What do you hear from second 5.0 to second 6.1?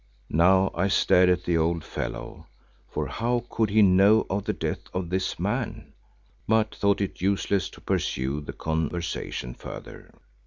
this man,